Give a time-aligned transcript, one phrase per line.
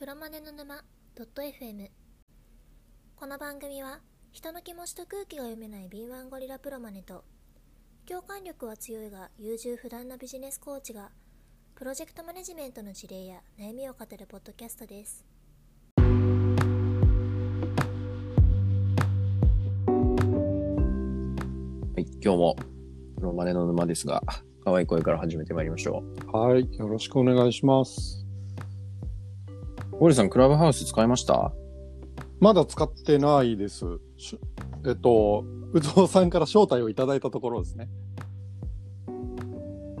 [0.00, 0.82] プロマネの沼
[1.14, 1.90] .fm
[3.16, 4.00] この番組は
[4.32, 7.22] 人の気持ちと空気が読めない敏腕ゴリラプロマネと
[8.08, 11.10] 共感力は強いが優柔不断なビジネスコーチが
[11.74, 15.26] プロジェクトマネジメントの事例や悩みを語るポッドキャストです。
[15.98, 16.04] は
[21.98, 22.56] い、今日も、
[23.18, 24.22] プロマネの沼ですが、
[24.64, 28.19] 可愛い声から始めてまいりましょはい、よろしくお願いします。
[30.00, 30.02] う。
[30.02, 31.52] ゴリさん、クラブハウス使いました？
[32.40, 33.84] まだ使ってないです。
[34.16, 34.38] し
[34.86, 37.88] えっと、うぞうさんから招待をいただいたところですね。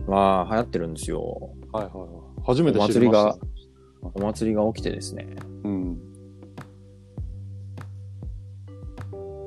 [0.06, 1.50] わあ、流行ってるんですよ。
[1.72, 2.08] はいはいはい。
[2.46, 3.38] 初めて知りました。
[4.14, 5.28] お祭りが起きてですね。
[5.64, 5.98] うん。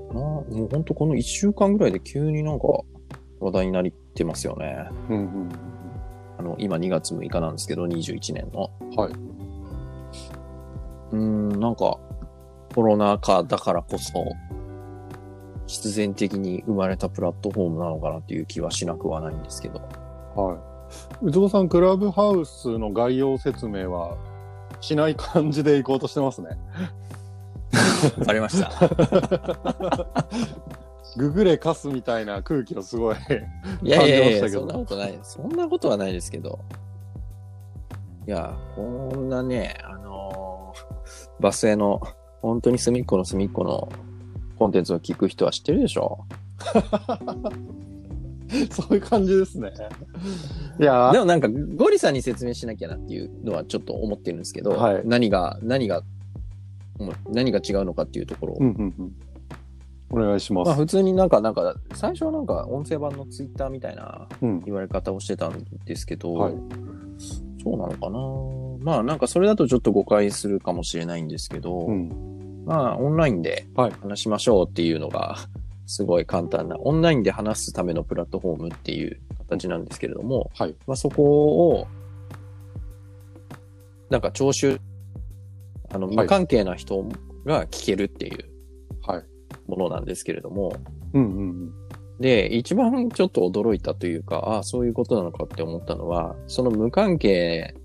[0.09, 2.67] なもうほんとこの1週間ぐらいで急になんか
[3.39, 4.87] 話題になってますよね。
[5.09, 5.49] うんうん
[6.37, 8.69] あの、今2月6日なんですけど、21年の。
[8.81, 8.89] うん。
[8.95, 9.13] はい。
[11.13, 11.97] うーん、なんか、
[12.73, 14.25] コロナ禍だからこそ、
[15.67, 19.79] 必然的に生まれたプラットフォームなのかなっていう気はしなくはないんですけど。
[20.35, 20.57] はい。
[21.21, 24.17] うぞうさん、クラブハウスの概要説明は
[24.81, 26.49] しない感じでいこうとしてますね。
[28.19, 28.71] わかりました。
[31.15, 33.15] ググレカスみたいな空気をすごい。
[33.83, 35.19] いやいやいや、感じましたけどそんなことない。
[35.21, 36.59] そんなことはないですけど。
[38.27, 38.81] いや、こ
[39.15, 40.12] んなね、あのー
[41.43, 42.01] バスへの、
[42.41, 43.89] 本当に隅っこの隅っこの
[44.57, 46.19] コンテンツを聞く人は知ってるでしょ？
[48.71, 49.71] そういう感じですね。
[50.79, 55.99] いやでもなんか、ゴリさんに説明しなきゃなっていうのはちょっと思ってるんですけど、はい何が、何が、
[56.99, 58.57] うん何が違うのかっていうところを。
[58.59, 59.15] うんうんうん。
[60.11, 60.67] お願いします。
[60.67, 64.61] まあ普通になんか、なんか、最初はなんか音声版のツイッターみたいなうん。
[64.63, 66.53] 言われ方をしてたんですけど、はい
[67.63, 68.62] そうなのかな？
[68.83, 72.63] まあなんかそれだとちょっと誤解するかもしれないんですけど、うん。
[72.65, 75.37] まあオンラインではい話しましょうっていうのが
[75.87, 80.75] すごい簡単な、オンラインで話すためのプラットフォームっていう形なんですけれども、はい。
[80.85, 81.87] まあそこを、
[84.09, 84.79] なんか聴取、
[85.89, 87.05] あの、い無関係な人
[87.45, 88.45] が聞けるっていう
[89.05, 89.23] はい。
[89.67, 90.75] ものなんですけれども、
[91.13, 91.73] うんうんうん。
[92.19, 97.75] で、一番ちょっと驚いたというか、ああ、そういうことなのかって思ったのは、その無関係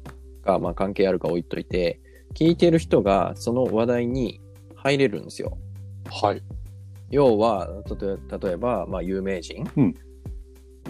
[0.49, 2.01] が、まあ関係あるか置いといて、
[2.35, 4.41] 聞いてる人がその話題に
[4.75, 5.59] 入れるんですよ。
[6.11, 6.43] はい。
[7.11, 7.69] 要は、
[8.43, 9.95] 例えば、まあ有名人、うん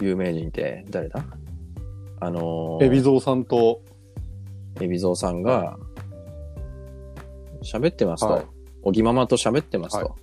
[0.01, 1.25] 有名人って誰だ？
[2.21, 3.81] あのー、エビゾウさんと、
[4.79, 5.77] エビゾウさんが、
[7.61, 8.33] 喋ってますと。
[8.33, 8.45] はい
[8.81, 10.05] おぎままと喋ってますと。
[10.05, 10.15] は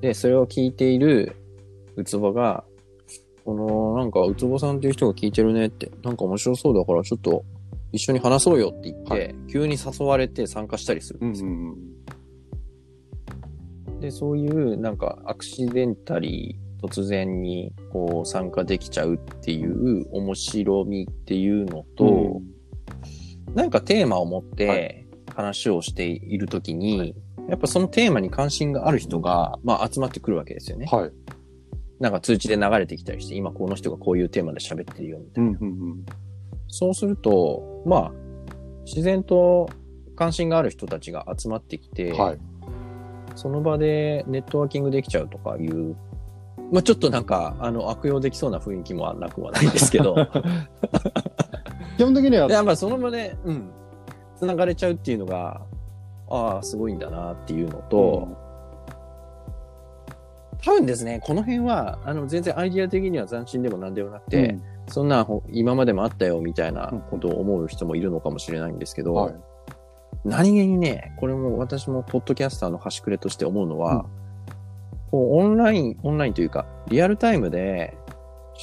[0.00, 1.36] で、それを聞いている
[1.94, 2.64] ウツボが、
[3.44, 7.44] この、なんか、ウツボさんっていう人が聞いてるねって、なんか面白そうだから、ちょっと
[7.92, 11.50] 一緒に話そうよって言って、はい急に誘われて参加したりするうんんですよ。
[11.50, 11.76] うん
[14.00, 22.40] で、そういう、なんか、アクシデンタリー、突然に、こう、参加できちゃうっていう面白みっていうのと、
[23.48, 23.54] うん。
[23.54, 27.14] なんかテーマを持っはて話をしているときに、はい
[27.48, 30.86] やっぱそのテーマに関心がある人が、まあ集まってくるわけですよね。
[30.86, 31.10] はい。
[31.98, 35.50] なんか通知で流れてきたりして、今この人がこういうテーマで喋ってるよみたいな。
[35.50, 36.06] うんうんうん。
[36.70, 38.12] そうすると、まあ、
[38.84, 39.70] 自然と
[40.16, 42.38] 関心がある人たちが集まってきて、はい。
[43.36, 45.96] その場でネットワーキングできちゃうとかいう、
[46.72, 50.14] まあちょっとなんか、あの、悪用できそうな雰囲気もなくはないんですけど、
[51.96, 53.70] 基本的にはで、まあその場で、うん、
[54.36, 55.62] 繋がれちゃうっていうのが、
[56.28, 58.28] ああ、すごいんだなっていうのと、
[60.62, 64.58] 多分ですね、この辺は、あの、全然アイディア的には斬新でも何でもなくて、
[64.90, 69.34] そんなほ今までもあったよみたいなことを思う人もいるのかもしれないんですけど、うんはい。
[70.24, 74.04] 何気にね、これも私もポッドキャスターの端くれとして思うのは、
[75.10, 77.96] こうオンライン、オンラインというか、リアルタイムで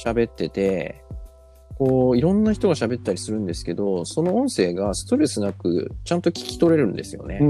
[0.04, 1.02] 喋ってて、
[1.78, 7.40] こう、いろんな人が喋ったりするんですけど、その音声がストレスなくちゃんと聞き取れるんですよね。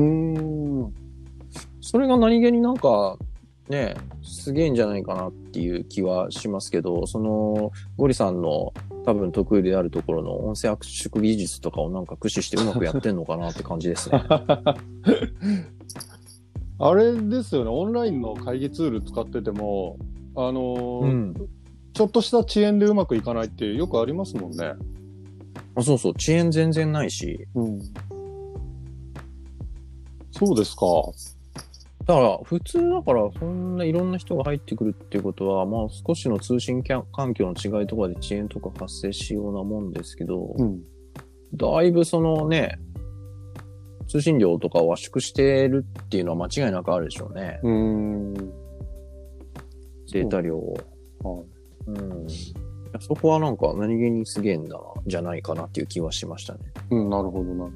[1.80, 3.16] それが何気になんか、
[3.68, 8.72] ね、すげえんじゃないかなっていう気はしますけど、その、ゴリさんの
[9.04, 14.22] 多分得意であるところの音声圧縮技術とかをなんか駆使してうまくやってんのかなって感じですね。
[16.80, 19.98] あれですよね、オンラインの会議ツール使ってても、
[20.36, 21.34] あのーうん。
[21.92, 24.74] ちょっとした遅延でうまくいかないってよくありますもんね。
[25.74, 27.48] あそうそう、遅延全然ないし。
[27.54, 27.80] うん。
[30.30, 30.86] そうですか。
[32.08, 40.82] だから、普通だから、そんないろんな人が入ってくるっていうことは、まあ少しの通信環境の違いとかで遅延とか発生しようなもんですけど、うん。
[41.52, 42.78] だいぶそのね、
[44.08, 47.60] 通信料とかを圧縮してるっていうのは間違いなくあるでしょうね。
[47.62, 48.34] うーん。
[50.10, 50.78] データ量を。
[51.22, 51.46] はい
[51.88, 52.26] うん。
[53.00, 56.60] そこはなんか何気にすげえんだな、じゃないかなっていう気はしましたね。
[56.90, 57.70] うん、なるほどな。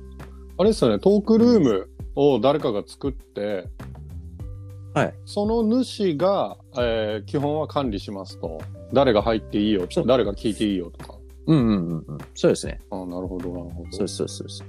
[0.56, 3.68] あれですよね、トークルームを誰かが作って、
[4.94, 5.14] はい。
[5.24, 8.60] その主が、えー基本は管理しますと。
[8.92, 11.18] 誰が入っていいよそう誰が聞いていいよとか。
[11.46, 12.18] うんうんうんうん。
[12.34, 12.78] そうですね。
[12.90, 13.92] あなるほど、なるほど。
[13.92, 14.64] そうそうですそうです。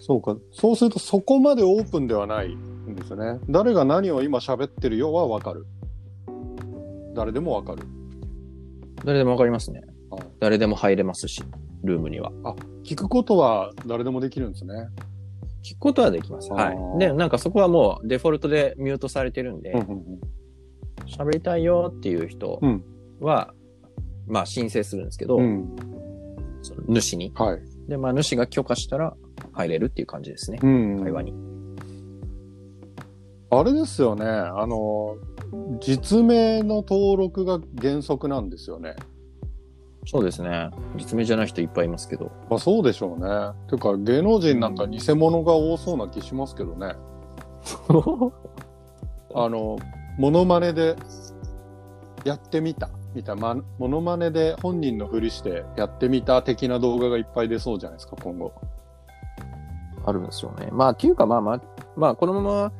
[0.00, 0.36] そうか。
[0.50, 3.38] そうするとそこまでオープンではないんですよね。
[3.48, 5.66] 誰が何を今喋ってるよはわかる。
[7.14, 7.82] 誰でもわかる。
[9.04, 10.22] 誰でもわかりますねはい。
[10.40, 11.42] 誰でも入れますし、
[11.84, 12.32] ルームには。
[12.82, 14.88] 聞くことは誰でもできるんですね。
[15.62, 16.50] 聞くことはできます。
[16.52, 16.98] はい。
[16.98, 20.20] で、なんかそこはもうデフォルトでミュートされてるんで、うんうん
[21.06, 22.84] 喋りたいよっていう人うん
[23.20, 23.52] は、
[24.28, 25.44] まあ申請するんですけど、うん。
[25.44, 25.76] うん。
[26.62, 27.32] その主に。
[27.34, 27.60] はい。
[27.88, 29.16] で、まあ主が許可したら
[29.52, 30.58] 入れるっていう感じですね。
[30.62, 31.02] うん。
[31.02, 31.34] 会話に。
[33.50, 34.24] あれですよね。
[34.26, 35.16] あの、
[35.80, 38.94] 実名の登録が原則なんですよね。
[40.06, 40.70] そうですね。
[40.96, 42.32] 実名じゃない人いっぱいいますけど。
[42.48, 43.52] まあそうでしょうね。
[43.68, 46.94] てか芸能人なんか偽物が多そうな気しますけどね。
[49.34, 49.78] あの、
[50.18, 50.96] モノマネで
[52.24, 58.52] やってみたみたいな、ま、モノマネで本人のふりしてやってみた的な動画がいっぱい出そうじゃないですか、今後。
[60.06, 60.68] あるんですよね。
[60.72, 61.60] まあ、っていうかまあまあ、
[61.96, 62.72] まあ、このまま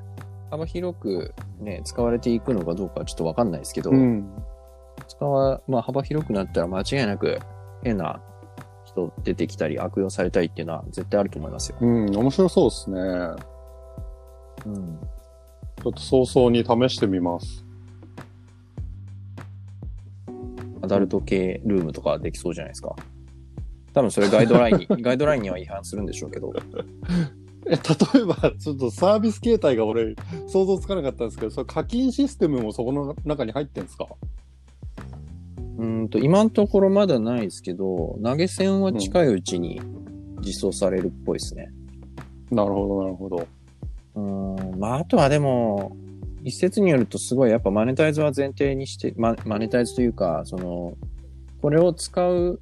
[0.51, 4.40] 幅広くね、使われていくのかどうかはちょっとわかんないですけど、ん。
[5.21, 7.39] 使わ、まあ幅広くなったら間違いなく
[7.85, 8.23] 変な
[8.87, 11.77] 人出てきたり悪用されたりっていうのは絶対あると思いますよ。
[11.81, 13.01] うん、面白そうですね。
[14.65, 14.99] うん。
[15.83, 17.65] ちょっと早々に試してみます。
[20.83, 22.97] アダルト系ルームとかできそうじゃないですか。
[23.93, 26.53] 多分それガイドラインに、 ガイドラインには違反するんでしょうけど。
[27.67, 27.77] え、例
[28.23, 30.15] えば、ちょっとサービス形態が俺、
[30.47, 34.07] 想像つかなかったんですけど、それ課金システムもそこの中に入ってんですか？
[35.81, 39.81] うーんと、今のところまだないですけど、投げ銭は近いうちに
[40.41, 41.73] 実装されるっぽいですね。
[42.51, 43.47] なるほど、なるほど。
[44.15, 45.97] うーん、まあ、あとはでも、
[46.45, 50.95] 一説によるとすごいやっぱマネタイズは前提にして、ま、マネタイズというか、その、
[51.63, 52.61] これを使う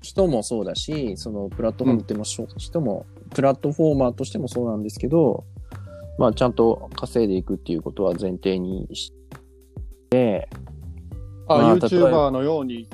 [0.00, 5.44] 人もそうだし、そのプラットフォームってもしょ、人も、プラットフォーマーとしてもそうなんですけど、
[6.18, 9.12] まあちゃんと稼いでいくっていうことは前提にし
[10.10, 10.48] て、
[11.48, 12.88] あ、まあ YouTuber のように、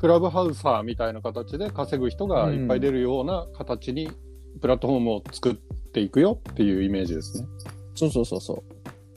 [0.00, 4.10] クラブハウサーみたいな形で稼ぐ人がいっぱい出るような形に、
[4.60, 7.46] プラットフォームを作っていくよっていうイメージですね。
[7.94, 8.64] そうそうそうそ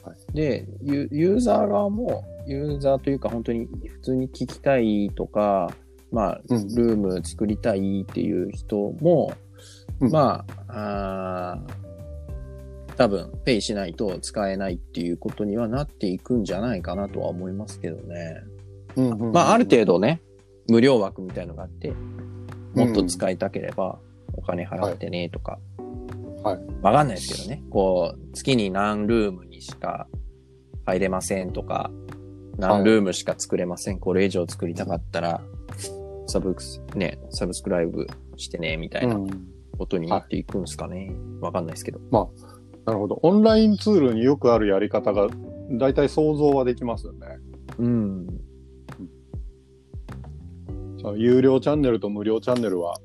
[0.03, 0.09] う。
[0.09, 5.71] はでユ、ユーザー側も、ユーザーというか本当に普通に聞きたいとか、
[6.11, 9.33] まあ、うんルーム作りたいっていう人も、
[9.99, 11.90] うんまあ、あー
[13.01, 18.43] 多分、ペイしないと使えないっていうことにはなっていくんじゃないかなとは思いますけどね。
[19.33, 20.21] まあ、ある程度ね、
[20.69, 21.95] 無料枠みたいのがあって、
[22.75, 23.97] もっと使いたければ
[24.33, 25.57] お金払ってねとか。
[26.43, 26.59] はい。
[26.83, 27.63] わかんないですけどね。
[27.71, 30.07] こう、月に何ルームにしか
[30.85, 31.89] 入れませんとか、
[32.59, 33.99] 何ルームしか作れません。
[33.99, 35.41] これ以上作りたかったら、
[36.27, 38.05] サブス、ね、サブスクライブ
[38.37, 39.51] してね、みたいなうん
[39.81, 41.11] ことになっていくんですかね。
[41.39, 41.99] わ、かんないですけど。
[42.85, 43.19] なるほど。
[43.21, 45.27] オンラインツールによくあるやり方が、
[45.71, 47.27] だいたい想像はできますよね。
[47.79, 48.27] うん。
[51.15, 52.95] 有料チャンネルと無料チャンネルは、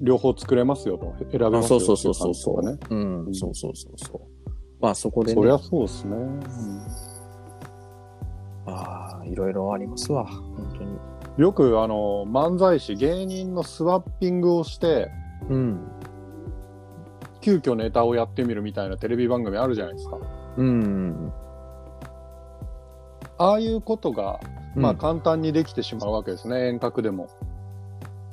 [0.00, 2.78] 両方作れますよと、選べあますよそうそうそうそうそう。
[2.90, 4.50] うん、うんそうそうそうそう。
[4.80, 6.16] まあそこでねそり、ゃそうですね。
[8.66, 10.26] ああ、いろいろありますわ。
[10.26, 10.98] 本当に。
[11.38, 15.10] よく、あの、漫才師、芸人のスワッピングをして、
[15.48, 15.80] うん。
[17.44, 20.18] 急遽ネタをやってみるみたいなテレビ番組あるじゃないですか。
[20.56, 21.30] うん。
[23.36, 24.40] ああいうことが、
[24.74, 27.28] まあうん簡単にできてしまうわけですね、遠隔でも。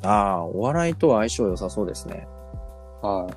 [0.01, 2.25] ああ、お笑いとは相性良さそうですね。
[3.01, 3.27] は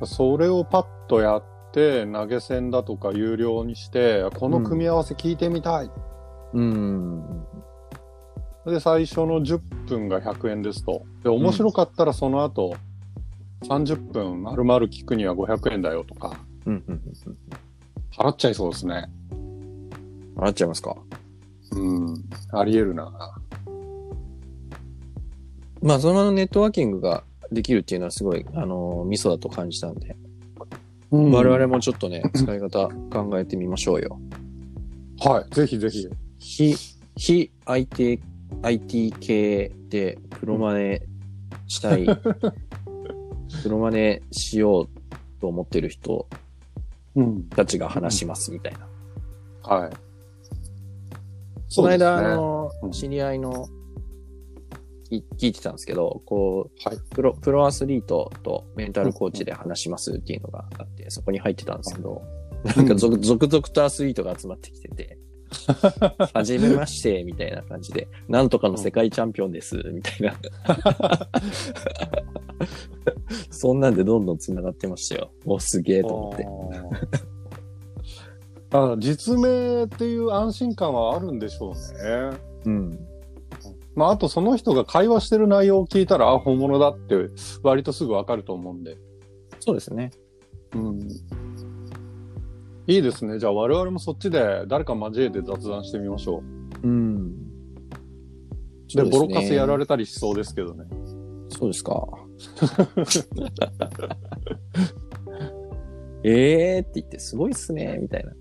[0.00, 0.06] い。
[0.06, 5.90] それをパッとやって、投げ銭だとか有料にして、この組み合わせ聞いてみたい。
[6.52, 7.44] うん。
[8.66, 11.04] で、最初の10分が100円ですと。
[11.22, 12.74] で、面白かったらその後、
[13.64, 16.84] 30分丸々聞くには500円だよとか、うん。
[16.86, 16.94] うん。
[16.94, 17.36] うん
[18.16, 19.10] 払っちゃいそうですね。
[20.36, 20.96] 払っちゃいますか？
[21.72, 22.24] うん。
[22.52, 23.36] あり得るな。
[25.82, 30.16] まあ、そのままネットワーキングができるっていうのはすごい、あのーミソだと感じたんで、
[31.10, 34.18] 我々もちょっとね、 使い方考えてみましょうよ。
[35.20, 35.54] はい。
[35.54, 36.08] ぜひぜひ。
[36.38, 36.74] 非、
[37.16, 38.20] 非 IT、
[38.62, 41.02] IT 系でプロマネ
[41.66, 44.88] したい、プロマネしよう
[45.40, 46.28] と思ってる人
[47.16, 47.48] うん。
[47.48, 48.80] たちが話しますみたいな。
[49.62, 49.90] はい。
[51.76, 53.68] この間、そうですねあのう、ん知り合いの、
[55.10, 62.22] 聞聞いてたんですけど、こう、はいプロ、プロアスリートとメンタルコーチで話しますっていうのがあって、そこに入ってたんですけど、
[62.76, 65.18] なんか続続々とアスリートが集まってきてて、
[66.32, 70.34] はじめまして、みたいな感じで、なんとかの世界チャンピオンです、みたいな。
[73.50, 75.30] そんなんでどんどん繋がってましたよ。
[75.44, 76.46] お、すげえと思って。
[78.76, 81.74] あ実名っていう安心感はあるんでしょう
[82.32, 82.36] ね。
[82.64, 82.98] うん。
[83.94, 87.30] まあ、あとその人が会話してる内容を聞いたら、あ、本物だって
[87.62, 88.98] 割とすぐわかると思うんで。
[89.60, 90.10] そうですね。
[90.74, 91.08] うん。
[92.86, 93.38] いいですね。
[93.38, 96.42] じゃあ我々もそっちで誰か交えて雑談してみましょ
[96.82, 96.86] う。
[96.86, 97.34] うん。
[98.94, 100.84] で、ボロカスやられれたりしそうですけどね。
[101.48, 102.04] そうですか。
[106.26, 108.32] えーって言って、すごいっすね、みたいな。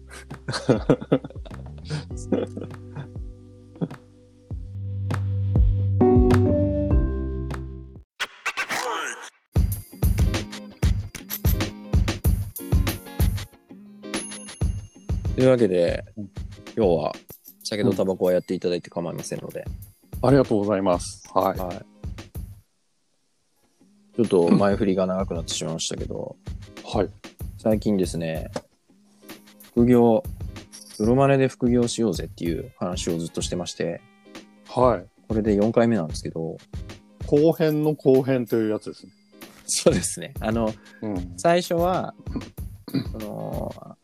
[15.44, 16.06] いうわけで、
[16.78, 17.14] 今日は
[17.64, 19.66] 酒とタバコはやっていただいて構いませんので、
[20.22, 21.30] ありがとうございます。
[21.34, 21.60] はい。
[21.60, 21.86] はい。
[24.16, 26.36] ちょっと 前振りが長くなってしまいましたけど、
[26.86, 27.10] はい。
[27.58, 28.52] 最近ですね、
[29.72, 30.24] 副業、
[30.98, 34.02] プロマネで副業しようぜっていう話をずっとしてまして、
[34.70, 35.06] はい。
[35.28, 36.58] これで4回目なんですけど、
[37.26, 39.12] 後編の後編というやつですね。
[39.66, 40.34] そうですね。
[40.40, 41.34] あの、うん。
[41.38, 42.14] 最初は、
[43.12, 43.98] その、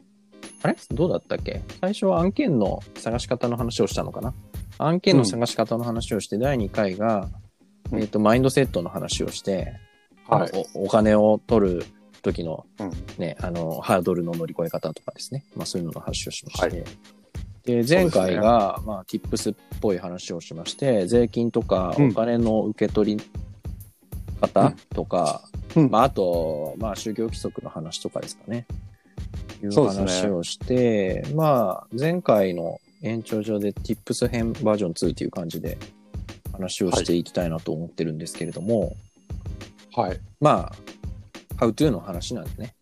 [0.61, 0.77] あれ？
[0.91, 1.61] どうだったっけ？
[1.81, 4.33] 最初は案件の探し方の話をしたのかな？
[4.77, 7.27] 案件の探し方の話をして、第2回が、
[7.91, 9.73] うんえっ、と、マインドセットの話をして、
[10.27, 10.51] はい。
[10.75, 11.85] おお金を取る
[12.21, 12.91] 時のうん。
[13.17, 15.43] ね、あの、ハードルの乗り越え方とかですね。
[15.55, 16.81] まあそういうのの話をしまして。
[16.81, 16.83] はい
[17.63, 23.23] で、前回が、まあ、tips っぽい話をしまして、税金とかうんお金の受け取り
[24.39, 25.43] 方とか、
[25.75, 28.65] うんまああと、まあ宗教規則の話とかですかね。
[29.61, 35.77] いう話をして、まあ前回の延長上で tips 編バージョン2っていう感じで
[36.51, 38.95] 話をしていきたいなと思ってるんですけれども、
[39.95, 40.19] はい。
[40.39, 42.75] まあ、How to の話なんでね。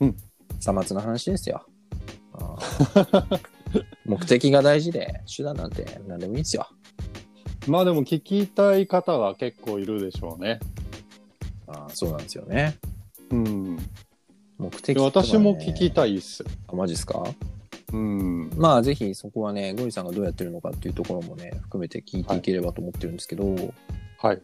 [0.00, 0.16] うん。
[0.60, 1.64] さまつな話ですよ。
[4.04, 6.68] 目的が大事で、手段なんて何でもいいですよ。
[7.66, 10.60] まあでも聞きたい方が結構いるでしょうね。
[11.66, 12.76] あーそうなんですよね。
[13.30, 13.78] うん。
[14.58, 15.90] 目的で私も聞きい。
[15.90, 16.44] たいっす。
[16.68, 17.24] あ、マジっすか？
[17.92, 18.50] うん。
[18.56, 23.54] まあ、ぜひそこはね、ゴリさんがどうやってるのかっていうところもね、含めて聞いていければと思ってるんですけど、
[24.18, 24.42] はい。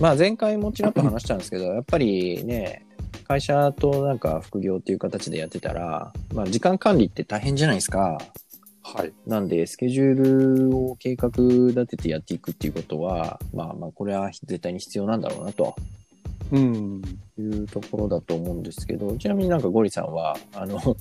[0.00, 2.84] まあ前回もちらっと話したんですけど、やっぱりね、
[3.26, 8.18] 会社となんか副業っていう形でやってたら、まあ時間管理って大変じゃないですか。
[8.82, 9.12] はい。
[9.26, 15.74] なんで、スケジュールを計画立ててやっていくっていうことは、まあまあ、これは絶対に必要なんだろうなと
[16.52, 17.02] うん。
[17.38, 20.78] いうところだと思うんですけど、ちなみになんかゴリさんは、あの、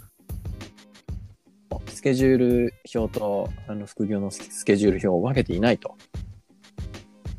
[1.88, 5.96] スケジュール表と、あの、副業のスケジュール表を分けていないと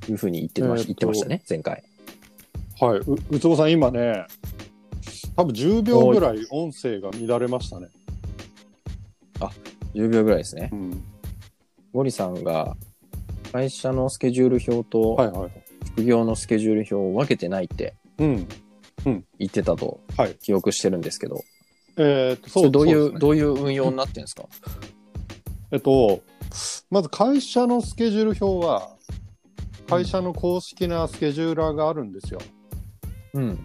[0.08, 1.82] いうふうに言ってまし言ってましたね、前回。
[2.80, 2.98] はい。
[2.98, 4.26] う、うつぼさん今ね、
[5.36, 7.88] 多分10秒ぐらい音声が乱れましたね。
[9.96, 10.76] 10秒ぐらいですねう。
[10.76, 11.04] ん。
[11.92, 12.76] ゴリさんが
[13.52, 15.50] 会社のスケジュール表とはいはい。
[15.96, 18.46] 副業のスケジュール表を分けてないってうん。
[19.38, 20.34] 言ってたとはい。
[20.34, 21.42] 記憶してるんですけど、
[21.96, 24.44] えーっと、それどういう、どういう運用になってんですか？
[25.70, 26.20] えっと、
[26.90, 28.90] まず会社のスケジュール表は、
[29.88, 32.40] 会社の公式なスケジューラーがあるんですよ。
[33.34, 33.64] うん。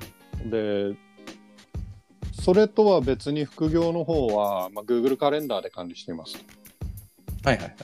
[0.50, 0.96] で、
[2.32, 6.38] それとは別に副業の方は、まあ、Google カレンダーで管理しています。
[7.44, 7.76] はいはいはい。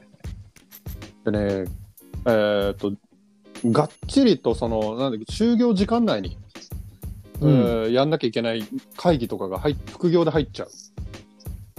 [1.31, 1.71] でね、
[2.25, 2.93] えーっと、
[3.65, 6.37] がっちりとその、なんだっけ、就業時間内に、
[7.41, 8.63] うんえーやんなきゃいけない
[8.95, 10.69] 会議とかが入っ副業で入っちゃう。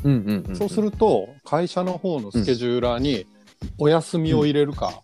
[0.05, 0.57] うんうんうん。
[0.57, 3.27] そうすると、会社の方のスケジューラーに
[3.79, 5.03] お休みを入れるか、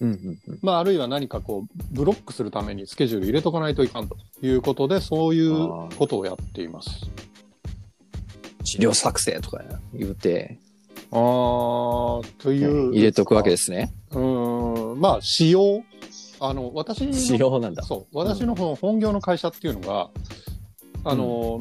[0.00, 0.58] うんうんうん。
[0.62, 5.52] まあ、あるいは何かこう、ブロックするためにスケジュール入れとかないといかんということで、そういう
[5.96, 6.90] ことをやっています。
[8.64, 9.62] 資料作成とか
[9.94, 10.58] 言って、
[11.10, 12.92] あー、という。
[12.92, 13.92] 入れとくわけですね。
[14.12, 15.82] うーん、まあ、仕様。
[16.40, 17.82] あの、私の、仕様なんだ。
[17.82, 20.10] そう、私の本業の会社っていうのが、
[21.04, 21.60] あの、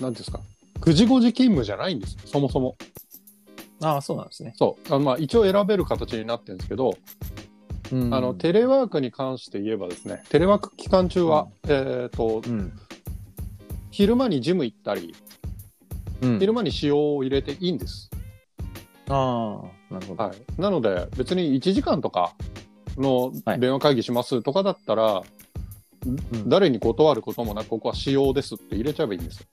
[0.00, 0.40] なんですか、
[0.80, 2.76] 9時5時勤務じゃないんですよ、そもそも。
[3.82, 4.54] ああ、そうなんですね。
[4.56, 4.94] そう。
[4.94, 6.96] あまあ、一応選べる形になってるんですけど、
[7.92, 12.72] うんあの、テレワークに関して言えばですね、テレワーク期間中は、えっ、と、うん。
[13.90, 15.14] 昼間にジム行ったり、
[16.22, 16.38] うん。
[16.38, 18.10] 昼間に使用を入れていいんです。
[19.08, 20.24] ああ、なるほど。
[20.24, 20.60] はい。
[20.60, 22.34] なので、別に1時間とか
[22.96, 25.22] のはい電話会議しますとかだったら、
[26.06, 29.46] うん誰に断ることもなく、ここは使用ですって入れちゃえばいいんですよ。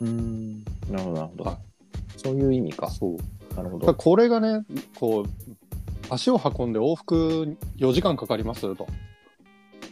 [0.00, 0.64] うん。
[0.90, 1.58] なるほど、なるほどはい。
[2.16, 2.90] そういう意味か。
[2.90, 3.54] そう。
[3.54, 3.94] なるほど。
[3.94, 4.64] これがね、
[4.98, 5.26] こう、
[6.10, 8.88] 足を運んで往復4時間かかりますと。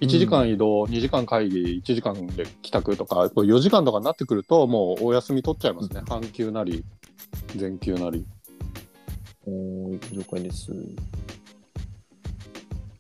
[0.00, 6.02] 1時間移動、2時間会議、1時間で帰宅とか、こう4時間とかになってくると、もうお休み取っちゃいますね。
[6.08, 6.84] 半休なり、
[7.54, 8.26] 全休なり。
[9.50, 10.72] おー了解です。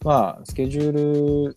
[0.02, 1.56] まあ、スケジュール、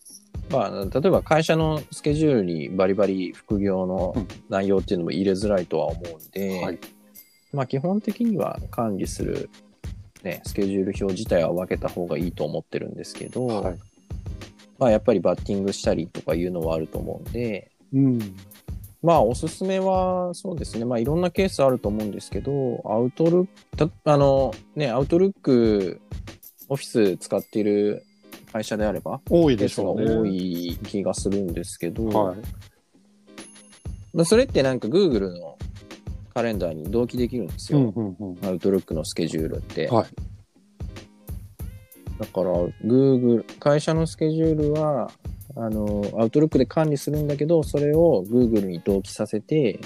[0.50, 6.78] まあ、例えば会社のスケジュールにバリバリ副業のうん内容っていうのも入れづらいとは思うんで、はい
[7.54, 9.48] まあ基本的には管理する、
[10.22, 13.78] ね、スケジュール表自体は分けた方がいいと思ってるんですけど、はい。
[14.78, 18.18] まあやっぱりバッティングしたりとかいうのはあると思うんで、うん。
[19.04, 20.86] まあ、おすすめは、そうですね。
[20.86, 23.46] まあ、いろんなケースあると思うんですけど、アウトルッ
[23.76, 26.00] ク、たあの、ね、アウトルック、
[26.70, 28.02] オフィス使っている
[28.50, 30.10] 会社であれば、多いでしょうね。
[30.10, 32.38] 多い気がするんですけど、はい。
[34.14, 35.58] まあ、それってなんか Google の
[36.32, 37.80] カレンダーに同期できるんですよ。
[37.80, 38.46] うんうんうん。
[38.46, 39.86] アウトルックのスケジュールって。
[39.88, 40.06] はい。
[42.18, 42.52] だから、
[42.86, 45.10] Google、会社のスケジュールは、
[45.56, 49.78] あの、アウトルックで管理するんだけど、それを Google に同期させて、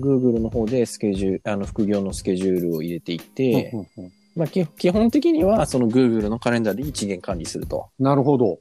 [0.00, 7.90] Google の方でスケジュール、あの、副業のスケジュールを入れていって、うんうんうんまあ、き基本的には、その Google のカレンダーで一元管理すると。
[7.98, 8.60] なるほど。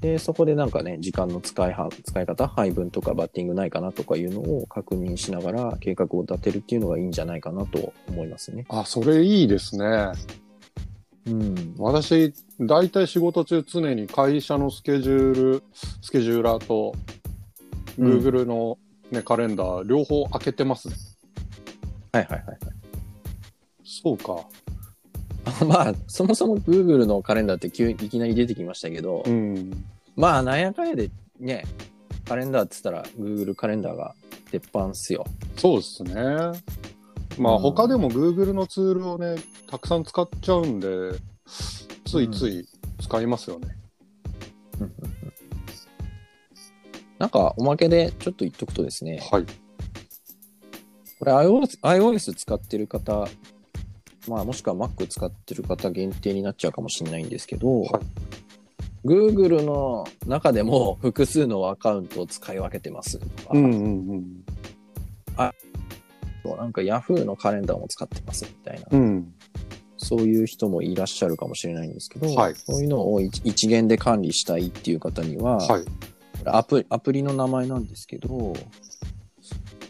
[0.00, 8.66] で、そこでなんかね、時間の使いは、使い方、配分とかバッティングないかなとかいうのを確認しながら計画を立てるっていうのがいいんじゃないかなと思いますね。
[8.68, 10.12] あ、それいいですね。
[11.26, 11.74] うん。
[11.78, 15.62] 私、大体仕事中常に会社のスケジュール、
[16.02, 16.94] スケジューラーと、
[17.98, 18.78] うん Google の、
[19.10, 20.94] ねカレンダー、両方開けてますね。
[22.12, 22.58] はいはいはいはい。
[23.84, 24.46] そうか。
[25.44, 29.84] あ まあ、そもそも Google のカレンダーって急にいきなり出てきましたけど、うん。
[30.16, 31.64] まあ、なんやかんやでね、
[32.26, 34.14] カレンダーって言ったら Google カレンダーが
[34.50, 35.24] 鉄板っすよ。
[35.56, 36.14] そうですね。
[37.38, 39.36] まあ、うん他でも Google のツールをね、
[39.72, 41.12] たくさん使っちゃうんで、
[42.04, 42.68] ついつい
[43.00, 43.68] 使いますよね。
[47.18, 49.46] なんか、おまけでちょっと言っとくとですね、はい。
[51.18, 53.26] これ iOS, iOS 使ってる方、
[54.28, 58.02] まあ、もしくは Mac 使ってる方限定になっちゃうかもしれないんですけど、はい
[59.04, 64.44] Google の中でも 複数のアカウントを使い分けてますとか、うんうんうん。
[66.44, 69.34] なんか Yahoo のカレンダーも使ってますみたいな、うん。
[70.02, 75.84] そういう人もいらっしゃるかもしれないんですけど、はいそういうのを一一元で管理したいっていう方には、はい。
[76.44, 78.54] アプアプリの名前なんですけど、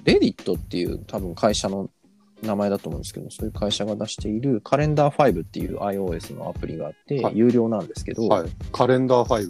[0.05, 1.89] レディットっていう多分会社の
[2.43, 8.51] 名前だと思うんですけど、そういう会社が出しているカレンダー5っていう iOS のアプリがあって、はい有料なんですけど、はい。
[8.73, 9.49] カレンダー5。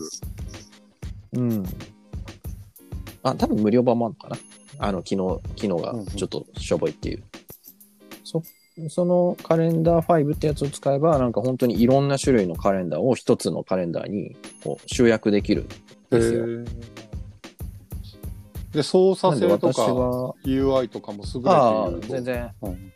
[1.38, 1.64] うん。
[3.22, 4.37] あ、多分無料版もあるのかな
[4.87, 7.25] あの、機能、機能がちょっとしょぼいっていう。
[8.77, 15.69] そ、そのカレンダー5ってやつを使えば、なんか本当にいろんな種類のカレンダーを一つのカレンダーにこう集約できるん
[16.11, 16.47] ですよ。
[18.73, 22.93] で、操作性とかは、UI とかも優れているああと。、全然、うん。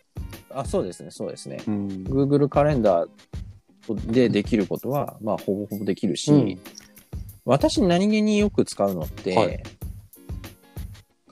[0.50, 1.62] あ、そうですね、そうですね。
[1.66, 1.86] うん。
[2.08, 3.08] Google カレンダー
[4.10, 6.58] でできることは、まあ、ほぼほぼできるし、うん
[7.48, 9.62] 私何気によく使うのって、はい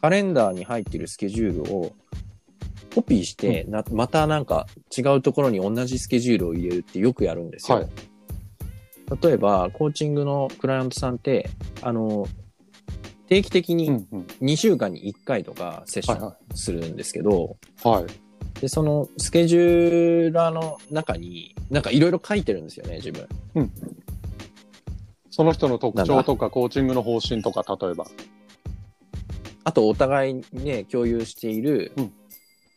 [0.01, 1.93] カレンダーに入ってるスケジュールを
[2.95, 7.79] コピーして、なまたなんか違うところに同じスケジュールを入れるってよくやるんですよ。
[7.79, 7.89] はい
[9.23, 11.51] 例えば、コーチングのクライアントさんって、
[11.83, 12.27] あの、
[13.29, 14.21] 定期的にうんうん。
[14.41, 17.89] 2週間に1回とかセッションするんですけど、い。
[17.89, 18.07] はい。
[18.61, 23.29] で、そのスケジューラーの中に、なんかいろいろ書いてるんですよね、自分。
[25.31, 28.07] その人の特徴とか、コーチングの方針とか、例えば。
[29.65, 32.13] あと、お互いにね、共有しているうん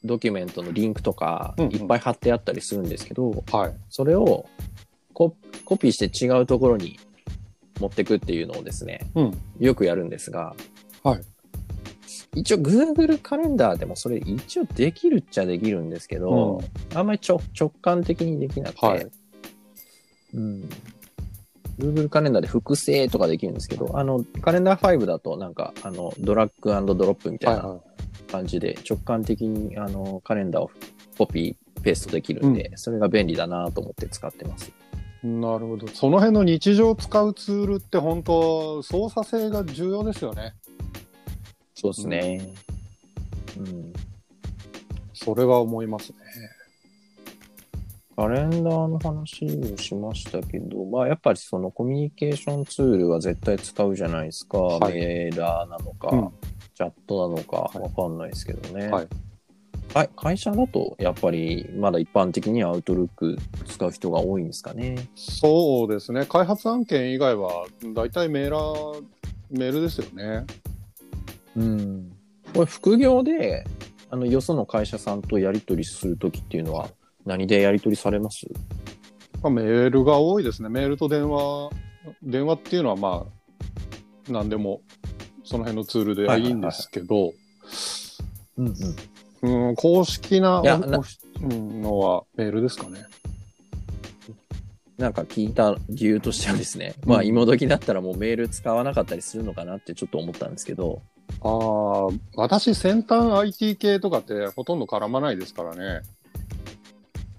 [0.04, 1.72] ドキュメントのリンクとか、うんうん。
[1.74, 3.74] いっぱい貼ってあったりするんですけど、はい。
[3.90, 4.48] それを
[5.14, 7.00] ココピーして違うところに
[7.80, 9.42] 持ってくっていうのをですね、うん。
[9.60, 10.56] よくやるんですが、
[11.04, 11.22] はい。
[12.36, 16.62] 一応 Google カレンダーでもそれ一応できるっちゃできるんですけど、
[16.94, 19.08] あんまり直直感的にできなくて、はい。
[20.34, 20.70] うん、
[21.80, 27.80] Google カレンダーで複製とかできるんですけど、あの、カレンダー5だとなんか、あの、ドラッグドロップみたいな
[28.28, 30.72] 感じで直感的にあのカレンダーを
[31.18, 34.72] コピー、ペーストできるんで、それが便利だなと思って使ってます。
[35.24, 35.88] なるほど。
[35.88, 40.54] その辺の日常使うツールって本当操作性が重要ですよね。
[41.74, 42.54] そうですね。
[43.58, 43.94] うん。
[45.14, 46.18] それは思いますね。
[48.16, 54.58] カレンダーの話をしましたけど、まあやっぱりそのコミュニケーションツールは絶対使うじゃないですか。
[54.58, 58.90] はいメーラーなのか、うんチャットなのかはいわかんないですけどね。
[58.90, 59.08] はい
[59.94, 60.10] はい。
[60.16, 65.08] 会社だとやっぱりまだ一般的にはアウトルック使う人が多いんですかね。
[65.16, 66.26] そうですね。
[66.26, 69.04] 開発案件以外は大体メーラー、
[69.50, 70.46] メールですよね。
[71.56, 72.12] うん。
[72.54, 73.66] これ副業で、
[74.12, 76.90] あの、よその会社さんとやり取りするときっていうのは
[77.26, 78.46] 何でやり取りされます？
[79.42, 80.70] まあ、メールが多いですね。
[80.70, 81.72] メールと電話、
[82.22, 84.82] 電話っていうのはまあ、何でも
[85.48, 87.34] その辺のツールでいいんですけど、
[88.58, 89.70] うんうん。
[89.70, 93.06] うん、公式ななのはメールですかね。
[94.98, 101.02] なんか聞いた理由としてはですね、まあ今時だったらもうメール使わなかったりするのかなってちょっと思ったんですけど、
[101.42, 105.86] ああ、私先端 IT 系とかってほとんど絡まないですからね。
[105.86, 106.02] はい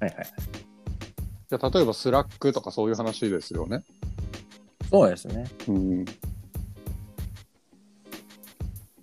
[0.00, 0.14] はい。
[1.50, 3.84] じゃあ例えば Slack とかそういう話ですよね。
[4.88, 5.46] そうですね。
[5.66, 6.04] うん。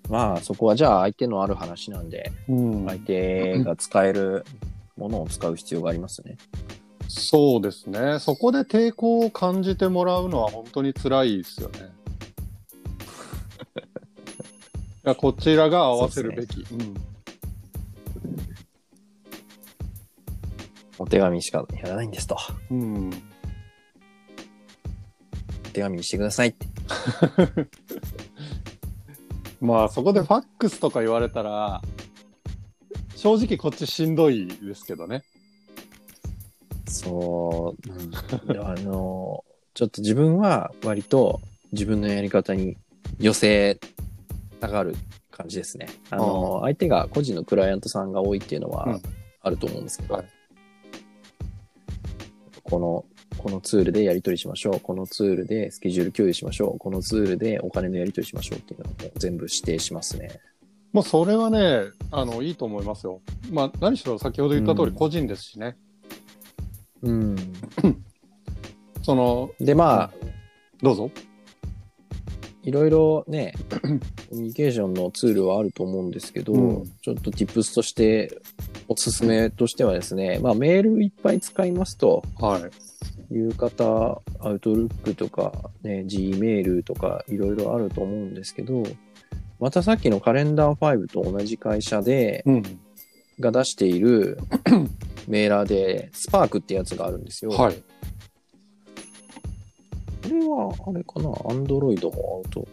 [0.09, 4.45] まあそこはじゃあ相手のある話なんで、うん相手が使える
[4.97, 6.37] ものを使う必要がありますね。
[7.07, 8.19] そうですね。
[8.19, 11.89] そこで抵抗を感じてもらうのは本当に辛いですよね。
[15.05, 16.65] いやこちらが合わせるべき。
[16.71, 16.95] うん
[20.97, 22.37] お手紙しかやらないんですと。
[22.71, 23.09] うん。
[23.09, 23.11] お
[25.73, 26.67] 手紙にしてくださいって。
[29.65, 31.81] まあそこでファックスとか言われたら、
[33.15, 35.23] 正直こっちしんどいですけどね。
[36.87, 42.77] そう、うん、あの、ちょっと自分は割と自分のやり方に
[43.19, 43.79] 寄せ
[44.59, 44.95] たがる
[45.31, 45.87] 感じですね。
[46.09, 49.01] あの、相手が個人のクライアントさんが多いっていうのはうん。
[49.45, 50.25] あると思うんですけど、はい。
[52.63, 53.05] この、
[53.37, 54.79] このツールでやり取りしましょう。
[54.79, 56.79] このツールでスケジュール共有しましょう。
[56.79, 60.39] このツールでお金のやり取りしましょうっていうのを全部指定しますね。
[60.93, 63.21] もうそれはね、あの、いいと思いますよ。
[63.51, 65.75] まあ何しろ先ほど言った通うんり個人ですしね。
[67.01, 67.35] うん。
[69.03, 70.11] その、で、まあ、
[70.81, 71.11] どうぞ。
[72.63, 78.41] いろいろね、 コミュニケーションのツールはあると思うんですけど、うんちょっと tips として、
[78.87, 82.63] おすすめとしてはですね、まあメールいっぱい使いますとはい。
[83.31, 88.83] いう方、アウトルックとか、ね、Gmail とかいろいろあると思うんですけど、
[89.59, 92.63] またさっきのカレンダー5と同じ会社で、うん。
[93.39, 94.37] が出している
[95.27, 97.51] メーラーで、スパークってやつがあるんですよ。
[97.51, 97.75] はい。
[97.75, 97.81] こ
[100.29, 102.67] れは、あれかな、Android もアウト、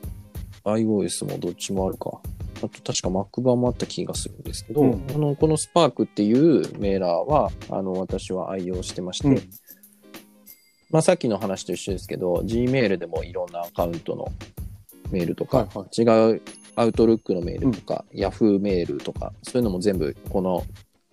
[0.64, 2.20] iOS もどっちもあるか。
[2.58, 9.50] あと確か Mac 版もあった気がするんですけど、うんあのこの Spark っていうメーラーは、あの、私は愛用してまして、うん
[10.92, 14.30] まあさっきの話と一緒ですけど、Gmail でもいろんなアカウントの
[15.10, 16.02] メールとか、はいはい。
[16.02, 16.42] 違う
[16.76, 20.64] Outlook のメールとか、Yahoo メールとか、そういうのも全部この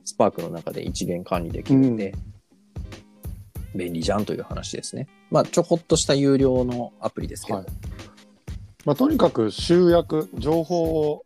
[0.06, 2.14] Spark の中で一元管理できるんで、
[3.74, 5.08] 便利じゃんという話ですね。
[5.32, 7.60] まあ、ちょこっとした有料のアプリですけど。
[7.60, 7.68] はい
[8.86, 11.26] まあ、とにかく集約、情報を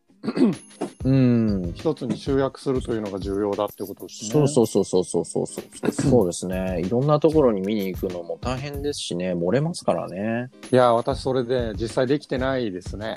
[1.03, 1.73] うん。
[1.75, 4.29] 一つに集約するというのが重要だってことですね。
[4.29, 5.91] そうそうそうそうそうそうそう。
[5.91, 6.81] そうですね。
[6.85, 10.49] いろんなところに見に行くのも大変ですしね、漏れますからね。
[10.71, 13.15] いや、私それで実際できてないですね。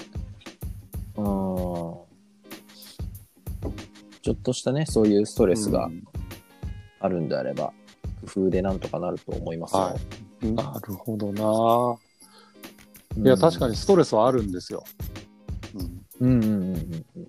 [1.17, 1.25] うん。
[1.25, 6.03] ちょっとしたね、そういうストレスがうん
[6.99, 7.73] あるんであれば、
[8.35, 9.81] 工夫でなんとかなると思いますよ。
[9.81, 9.97] はい
[10.53, 11.97] なるほどな。
[13.17, 14.85] うんいや、確かにストレスはあるんですよ。
[16.21, 17.29] うん、うんうんうんうんうん。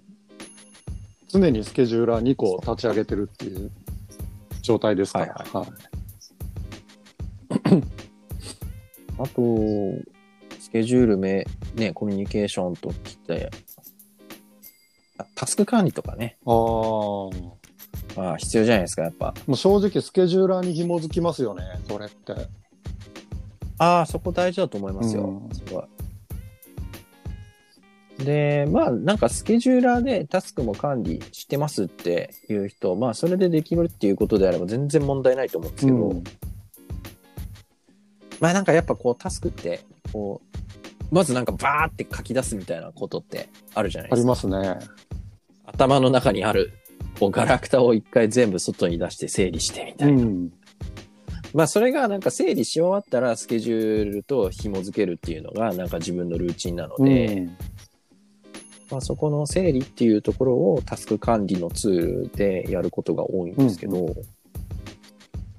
[1.27, 3.71] 常にスケジューラー2個立ち上げてるっていう
[4.61, 5.33] 状態ですから。
[5.33, 5.67] はいはい
[9.19, 9.57] あと、
[10.59, 13.49] スケジュールめ、ね、コミュニケーションときて、
[15.17, 16.53] あタスク管理とかね、ああ。
[16.53, 17.57] も
[18.15, 19.33] まあ必要じゃないですか、やっぱ。
[19.47, 22.33] う正直スケジューラーに紐づきますよね、それって。
[23.79, 25.23] ああ、そこ大事だと思いますよ。
[25.23, 25.83] うんすごい。
[28.19, 36.23] で、まあ、なんかスケジューラーでタスクも管理してますっていう人、まあ、それでできるっていうことであれば全然問題ないと思うんですけど、うん
[38.39, 44.27] まあ、なんかやっぱこう、タスクって、こう、まずなんかバーって書き出すみたいなことってあるじゃないありですか。
[44.27, 44.79] ますね。
[45.65, 46.73] 頭の中にある、
[47.19, 50.23] こう、ガラクタを一回全部外に出して整理してみたいな。
[50.23, 50.51] ん。
[51.53, 57.57] まあそれがなんか整理し終わったらスケジュールと紐付けるっていうのがなんか自分のルーチンなので、うん
[58.89, 64.15] まあそこの整理っていうところをタスク管理のツールでやることが多いんですけど、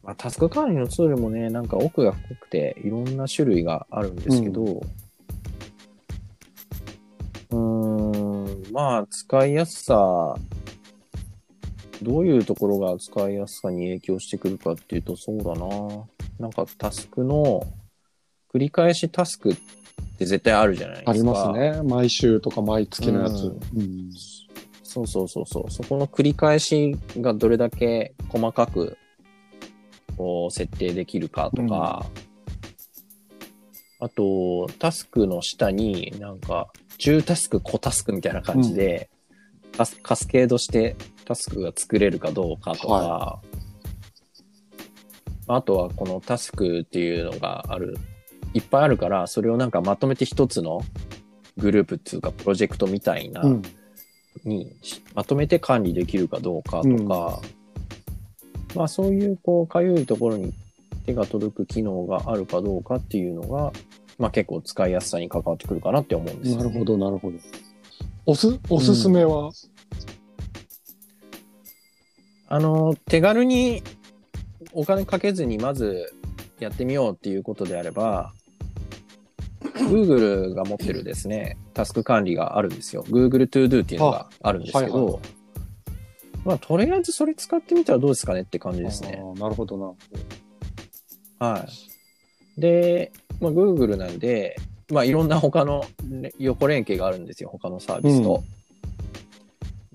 [0.02, 4.82] まあ、タスク管理のツールもね、なんか奥が深くていろんな種類があるんですけど、
[7.50, 7.56] うー
[8.70, 10.34] ん、まあ使いやすさ、
[12.02, 15.66] どういうところが使いやすさに影響してくるかっていうと、そうだな。
[16.38, 17.66] なんかタスクの
[18.54, 19.56] 繰り返しタスクっ
[20.18, 21.10] て絶対あるじゃないですか。
[21.12, 21.58] あります。
[21.58, 21.82] ね。
[21.82, 23.44] 毎週とか毎月のやつ。
[23.44, 24.10] うんうん
[24.90, 25.70] そうそうそうそう。
[25.70, 28.96] そこの繰り返しがどれだけ細かく
[30.16, 32.06] こう設定できるかとか、
[34.00, 39.10] あと、タスクの下になんか、中タスク、小タスクみたいな感じで、
[39.76, 43.40] カスカスケードしてタスクが作れるかどうかとか、は
[45.48, 47.96] あとはこのタスクっていうのがある、
[48.54, 50.82] いっぱいあるから、それをなんかまとめて一つの
[51.56, 53.62] グループっていうかプロジェクトみたいな、うん
[54.44, 57.40] にしまとめて管理できるかどうかとか、
[58.74, 60.52] まあそういうこうかゆいところに
[61.06, 63.72] 手が届く機能があるかどうかっていうのが、
[64.18, 66.64] まあ結構使いやすさに関わってくるかなって思うんですよ、ね。
[66.64, 67.38] なるほど、なるほど。
[68.26, 69.50] おす、おすすめは、
[72.48, 73.82] あの、手軽に
[74.72, 76.12] お金かけずにまず
[76.60, 78.32] やってみようっていうことであれば、
[79.84, 83.04] Google が持ってるですね、タスク管理があるんですよ。
[83.08, 85.22] Google To Do っていうのがあるんですけど、はいはいはい
[86.44, 89.20] まあとりあえずそれ使ってみたらどうですかねって感じですね。
[89.36, 89.96] なるほど
[91.40, 91.46] な。
[91.46, 91.66] は
[92.56, 92.60] い。
[92.60, 94.56] で、まあ、Google なんで、
[94.90, 98.36] まあ、いろんな他のね横連携があるんですよ、他のサービスと。
[98.36, 98.58] うん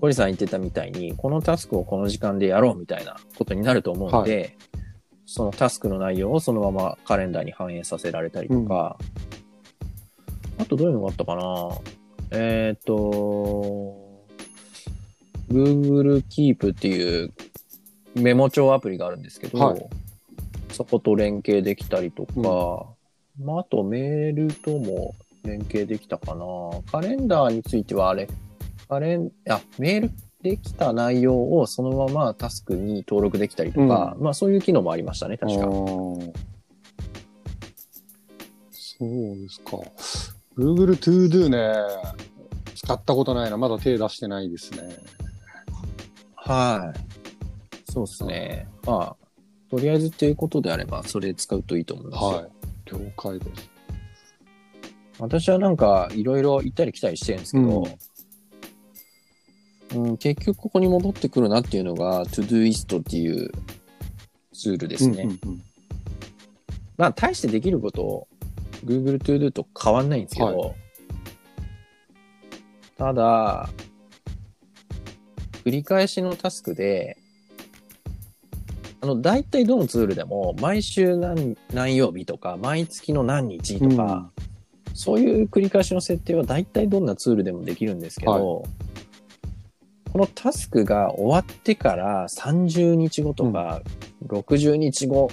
[0.00, 4.54] ゴリさん言ってたみたいに、このタスクをこの時間でやろうみたいなことになると思うので、
[5.24, 8.98] そのタスクの内容をそのままカレンダーに反映させられたりとか、
[10.64, 11.78] あとどういうのがあったかな？
[12.30, 14.24] えっ、と、
[15.50, 17.32] Google Keep っていう
[18.14, 19.86] メモ帳アプリがあるんですけど、はい
[20.72, 22.88] そこと連携できたりとか、
[23.40, 26.44] まあ、あとメールとも連携できたかな。
[26.90, 28.26] カレンダーについてはあれ、
[28.88, 30.10] カレン、あ、メール
[30.42, 35.66] できた内容をそのままタスクに登録できたりとか、まあそういう機能もありましたね、確あか。
[35.66, 36.32] ー
[38.72, 39.78] そうですか。
[40.56, 41.74] Google To Do ね、
[42.74, 43.56] 使ったことないな。
[43.56, 44.96] まだ手出してないですね。
[46.36, 47.90] はい。
[47.90, 48.68] そうですね。
[48.86, 49.16] まあ、
[49.70, 52.28] とりあえずっていうことであれば、それ使うといいと思いますよ。
[52.28, 52.50] はい。
[52.86, 53.70] 了解です。
[55.18, 57.84] 私はなんか、いろいろ行ったり来たりしてるんですけど、
[59.94, 63.50] うん結局ここに戻ってくるなっていうのが、Todoist っていう
[64.52, 65.22] ツールですね。
[65.22, 65.62] うんうんうん
[66.96, 68.28] まあ、大してできること、
[68.84, 70.74] Google To Do と変わんないんですけど、は
[72.96, 73.68] ただ、
[75.64, 77.16] 繰り返しのタスクで、
[79.00, 84.30] あの、大体どのツールでも、毎週何何曜日とか、毎月の何日とか、
[84.94, 88.64] そういう繰り返しの設定は大体どんなツールでもできるんですけど、
[90.12, 93.82] このタスクが終わってから30日後とか
[94.26, 95.30] 60日後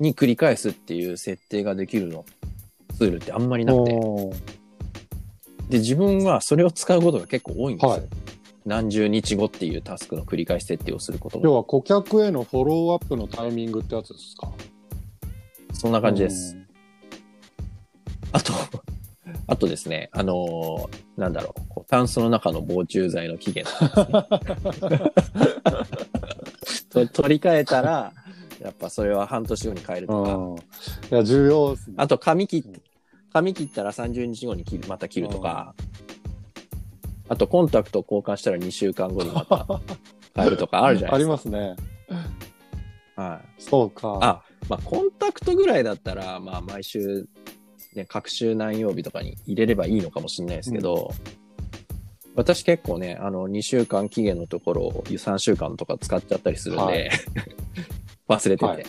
[0.00, 2.26] に繰り返すっていう設定ができるの、
[2.98, 3.92] ツールってあんまりなくて。
[5.70, 7.90] で、自分はそれを使うことが結構多いんですよ。
[7.92, 8.02] はい
[8.66, 11.44] 何十日後っていうタスクの繰り返し設定をすることが。
[11.44, 14.50] 要は顧客へのフォローアップのタイミングってやつですか？
[15.72, 16.54] そんな感じです。。
[18.32, 18.52] あと、
[19.46, 23.64] あとですね、あのーなんだろう、こうタンスの中の防虫剤の期限
[26.90, 28.12] と 取り替えたら、
[28.60, 30.56] やっぱそれは半年後に変えるうとか、ん。
[31.10, 31.94] いや、重要ですね。
[31.96, 32.80] あと髪切って、
[33.38, 35.74] 髪切ったら30日後に切るまた切るとか、
[37.28, 39.66] あとコンタクト交換したら2週間後にまた
[40.34, 41.50] 変えるとかあるじゃなありいですか。
[41.50, 41.76] ますね。
[43.14, 43.62] はい。
[43.62, 44.18] そうか。
[44.20, 47.28] あ、まあ、コンタクトぐらいだったら、まあ、毎週、
[47.94, 51.12] ね、各週何曜日とかに入れればいいのかもしれないですけど、
[52.34, 57.10] 私結構ね、あの、2週間期限のところを3週間とか使っちゃったりするんで、はい
[58.28, 58.84] 忘れてて、はい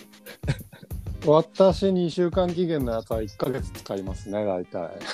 [1.26, 4.90] 私2週間期限のやつは1ヶ月使いますね、大体。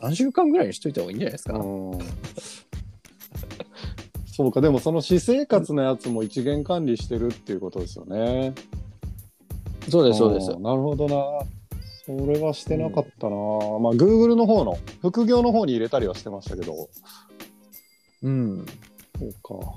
[0.00, 1.54] 3週間ぐらいにしといた方がいいんじゃないですか。
[1.54, 1.98] うん
[4.40, 8.54] そうか、でもその私生活のやつも一元管理してるっていうことですよね。
[9.90, 10.62] そうです、そうですん。
[10.62, 11.46] なるほどな。
[12.06, 13.36] それはしてなかったな。
[13.36, 16.88] まあ、Google の方の、副業の方に入れたりはしてましたけど。
[18.22, 18.66] うん。
[19.18, 19.74] そうか。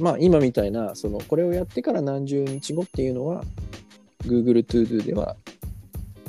[0.00, 3.44] まあ今みたいな、その、これをやってから何十日後っていうのは、
[4.24, 5.36] Google To Do では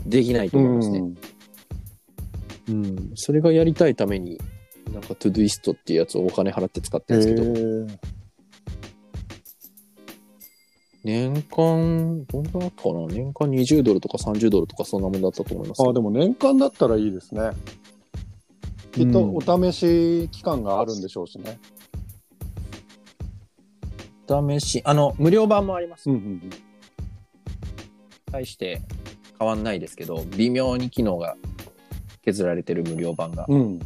[0.06, 1.00] できないと思いますね。
[1.00, 1.18] うん
[2.68, 3.12] うん。
[3.16, 4.40] それがやりたいために、
[4.92, 7.98] なんか Todoist っていうやつをお金払って使ってるんですけど、
[11.04, 13.06] 年間、どんぐらいだったかな？
[13.06, 15.84] 年間20ドルとか30ドルとかそんなもんだったと思います。
[15.88, 17.52] あでも年間だったらいいですね。
[18.92, 21.60] きっとうんお試し期間があるんでしょうしね。
[24.28, 26.10] 試し、あの、無料版もあります。
[26.10, 26.50] うんうん
[28.32, 28.82] 対して
[29.40, 31.38] 変わんないですけど、微妙に機能が
[32.24, 33.46] 削られてる無料版が。
[33.48, 33.80] うん。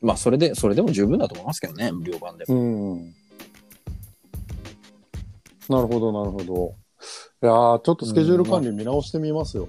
[0.00, 2.54] まあ、それで、それでも十分だと思いますけどね、無料版でも。
[2.54, 3.14] うん。
[5.68, 6.74] なるほど、なるほど。
[7.42, 9.68] いやーちょっとスケジュール管理見直してみますよ。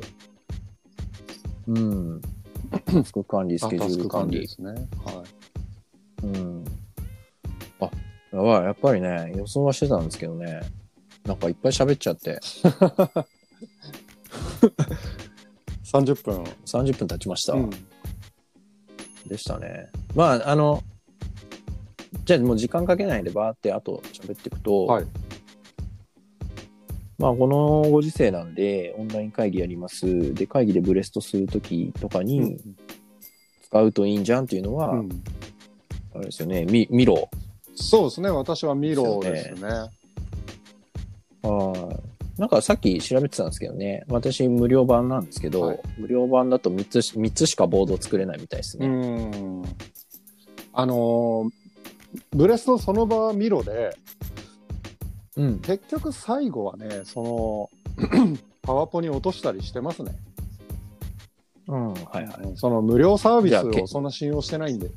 [1.68, 2.22] うん。
[2.86, 4.48] タスク管理、スケジュール管理で。
[4.48, 4.72] すね。
[4.72, 5.24] は
[6.24, 6.26] い。
[6.26, 6.55] うん。
[8.36, 10.62] あ、やばい、やっぱりね、予想はしてたんですけどね、
[11.26, 12.40] なんかいっぱい喋っちゃって、
[15.86, 16.44] 30分。
[16.66, 17.54] 30分経ちました。
[17.54, 17.70] うん。
[19.28, 19.90] でしたね。
[20.14, 20.84] まあ、あの、
[22.26, 25.06] じゃあもう時間かけないでバーってあと喋っていくと、はい。
[27.18, 30.34] まあこのご時世なんでオンライン会議やります。
[30.34, 32.60] で、会議でブレストするときとかに
[33.64, 35.10] 使うといいんじゃんっていうのは、うん
[36.16, 37.30] あれですよね、ミミロ。
[37.76, 38.30] そうですね。
[38.30, 39.70] 私はミロですね。
[39.70, 39.90] はい
[42.38, 48.88] なんかさっき調べてたんですけどね、私無料版なんですけど、はい無料版だと3つし、3つしかボード作れないみたいですうね。
[48.88, 49.64] ん。
[50.74, 51.66] あのー
[52.32, 53.96] ブレストその場はミロで、
[55.36, 55.60] うん。
[55.60, 58.10] 結局最後はね、その、
[58.62, 60.16] パワポに落としたりしてますね。
[61.68, 62.54] うん、はいはい。
[62.56, 64.90] その無料サービスをそんな信用してないんで。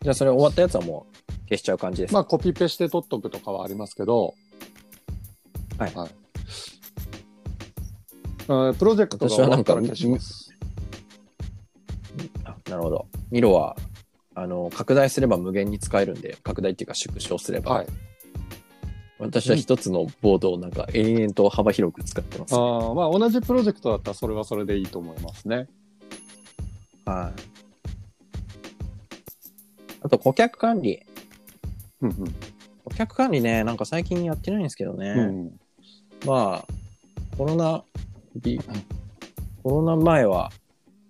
[0.00, 4.34] じゃあそれ終わったやつはもう消しちゃう感じですか、まあコピペして取っとくとかはありますけど、
[5.78, 6.08] はいあ
[8.78, 10.50] プロジェクトが終わったら消します。
[12.44, 13.06] あなるほど。
[13.30, 13.76] ミロは、
[14.34, 17.86] あの、拡大すれば無限に使えるんで、拡大っていうか縮小すれば、はい。
[19.18, 22.60] 私は一つのボードをなんか延々と幅広く使ってます、ね。
[22.60, 25.66] ああまあ同じプロジェクトだったらそれはそれでいいと思いますね。
[27.04, 27.57] はい。
[30.08, 31.02] あと、顧客管理。
[32.00, 32.12] うん
[32.84, 35.10] 顧客管理ね、なんか最近やってないんですけどね。
[35.10, 35.18] うん。
[35.18, 35.60] うん
[36.24, 37.84] まあ、コロナ、
[38.34, 38.58] び
[39.62, 40.50] コロナ前は、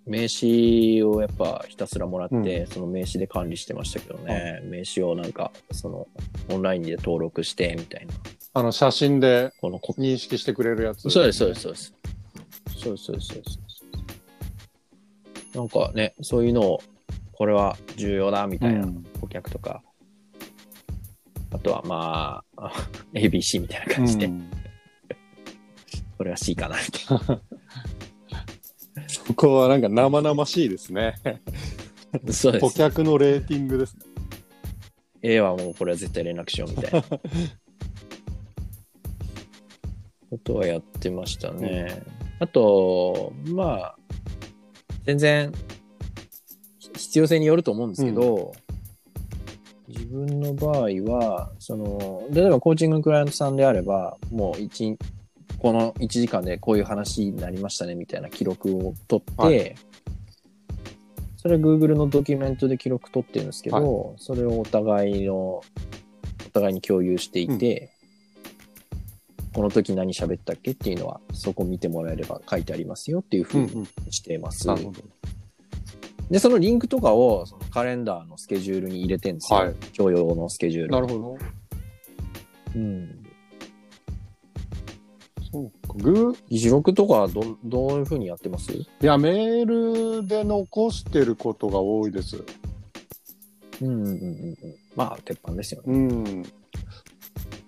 [0.05, 6.07] 名刺をやっぱひたすらもらって、その名刺で管理してましたけどね、名刺をなんか、その、
[6.49, 8.13] オンラインで登録して、みたいな。
[8.53, 11.09] あの写真でこのこ、認識してくれるやつ。
[11.09, 11.93] そうです、そうです、そうです。
[12.75, 13.59] そうです、そうです、そうです。
[15.55, 16.81] なんかね、そういうのを、
[17.39, 19.81] これは重要だ、みたいなうん顧客とか、
[21.51, 22.71] あとはまあ、 あ
[23.13, 24.51] ABC みたいな感じで、うん
[26.17, 27.39] これは C かな、みたい
[29.07, 31.15] そこはなんか生々しいですね。
[32.11, 32.33] な。
[32.33, 32.77] そうで顧す。
[32.77, 34.01] 客のレーティングですね。
[35.21, 37.01] A はもうこれは絶対連絡しよう、みたいな。
[40.29, 42.03] ことはやってましたね。
[42.39, 43.95] あと、まあ、
[45.05, 45.53] 全然、
[46.99, 48.53] 必要性によると思うんですけど、
[49.87, 50.81] 自分の場合
[51.11, 54.97] は、その、例えばコーチングのクライアントさんであれば、もう一、
[55.57, 59.75] この1時間でこういう話になりましたねみたいな記録を取って、はい
[61.41, 65.63] それは Google のドキュメントで記録取ってるんですけど、それをお互いの、お
[66.51, 67.93] 互いに共有していて、
[69.53, 74.67] この時何喋ったっけっていうのは、そこ見てもらえれば書いてありますよっていうふうにしています。
[74.67, 75.01] なるほど。
[76.29, 79.59] で、そのリンクとかをそのカレンダーのスケジュールに入れてるんですよ。
[79.59, 80.91] はい共用のスケジュール。
[80.91, 81.37] なるほど。
[82.75, 83.25] うん。
[85.51, 85.93] そうか。
[85.95, 88.71] グー議事録とかはど、どういうふうにやってます？
[88.71, 92.43] いや、メールで残してることが多いです。
[93.81, 94.57] うんうんうんうん。
[94.95, 95.93] まあ、鉄板ですよね。
[95.93, 96.43] うん。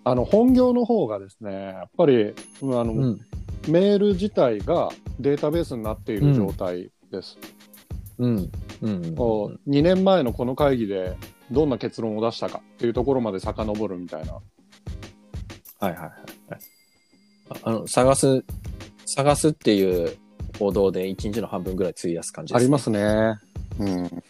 [0.03, 3.19] あの、本業の方がですね、やっぱり、うんあの、うん。
[3.67, 7.37] メール自体がデータベースになっている状態です。
[7.41, 7.60] うん。
[8.19, 8.51] うん。
[9.15, 11.15] こう2年前のこの会議で
[11.51, 14.33] どんな結論を出したかっていうところまで遡るみたいな。
[14.33, 14.43] はい
[15.83, 16.61] はいはいはい。
[17.49, 18.45] ああの、探す、
[19.05, 20.17] 探すっていう
[20.59, 23.35] 行動で一日の半分ぐらい費やす感じです、ありますね。
[23.79, 24.23] うん。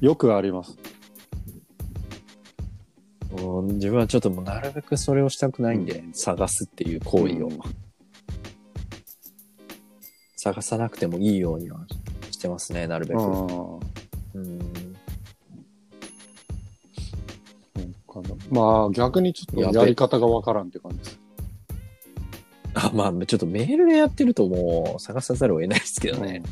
[0.00, 0.76] よくあります。
[3.30, 7.60] もう自分はちょっともうなるべくそれをしたくないんで、うん探すっていう行為を、うん
[10.42, 11.80] 探さなくてもいいようには
[12.30, 13.20] してますね、なるべく。
[13.20, 13.46] うん
[14.34, 14.96] うん
[18.50, 21.20] まあ逆にちょっとやり方がわからんって感じです。
[22.74, 26.42] あ、まあ、ちょっとメールでやってるともう探さざるを得ないですけどね。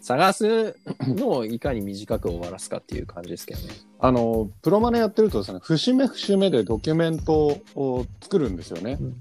[0.00, 3.68] 探すのをいかに短く終わらすかっていう感じですけどね。
[4.00, 8.98] あの、プロマネやってるとですね、節目節目でドキュメントを作るんですよね。
[9.00, 9.20] うん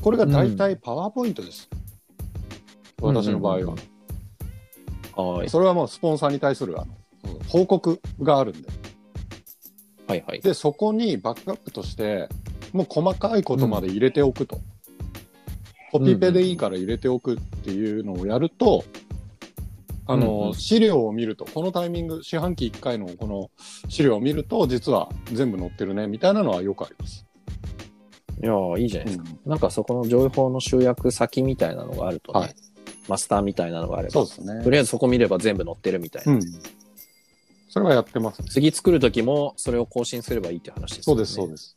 [0.00, 1.68] これが大体パワーポイントです。
[3.00, 3.74] 私の場合
[5.16, 5.34] は。
[5.36, 5.48] はい。
[5.48, 6.98] それはもうスポンサーに対するあの
[7.48, 8.68] 報告があるんで。
[10.06, 10.40] はいはい。
[10.40, 12.28] で、そこにバックアップとして、
[12.72, 14.60] もう細かいことまで入れておくと。
[15.90, 18.84] コピペでいいから入れておくっていうのをやると、
[20.06, 23.50] あの、うんうん資料を見ると、このタイミング、四半期1回のこの
[23.88, 27.26] 資料を見ると、実は全部載ってるね、みたいなのはよくあります。
[28.42, 29.24] いやーいいじゃないですか。
[29.46, 32.54] なんかそこの情報の集約先みたいなのがあるとね、はい
[33.08, 34.70] マスターみたいなのがあれば、そうですねと。
[34.70, 36.32] りあえずそこ見れば全部載ってるみたいな。
[36.32, 36.40] うん。
[37.68, 38.42] それはやってます。
[38.44, 41.24] 次作るときもそれを更新すればいいって話ですよね。
[41.24, 41.76] そうです、そうです。